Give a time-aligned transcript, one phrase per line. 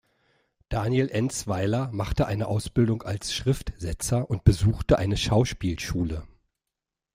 [0.69, 6.25] Daniel Enzweiler machte eine Ausbildung als Schriftsetzer und besuchte eine Schauspielschule.